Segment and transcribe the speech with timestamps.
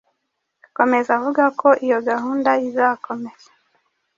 [0.67, 3.49] Akomeza avuga ko iyo gahunda izakomeza